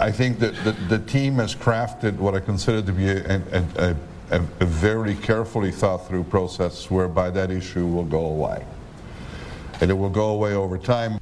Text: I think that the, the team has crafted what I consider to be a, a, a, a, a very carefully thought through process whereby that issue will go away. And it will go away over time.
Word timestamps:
I 0.00 0.10
think 0.10 0.38
that 0.38 0.54
the, 0.64 0.72
the 0.72 0.98
team 0.98 1.34
has 1.36 1.54
crafted 1.54 2.16
what 2.16 2.34
I 2.34 2.40
consider 2.40 2.82
to 2.82 2.92
be 2.92 3.08
a, 3.08 3.36
a, 3.36 3.64
a, 3.76 3.96
a, 4.30 4.40
a 4.60 4.64
very 4.64 5.14
carefully 5.16 5.70
thought 5.70 6.08
through 6.08 6.24
process 6.24 6.90
whereby 6.90 7.30
that 7.30 7.50
issue 7.50 7.86
will 7.86 8.04
go 8.04 8.26
away. 8.26 8.64
And 9.80 9.90
it 9.90 9.94
will 9.94 10.10
go 10.10 10.28
away 10.28 10.54
over 10.54 10.78
time. 10.78 11.12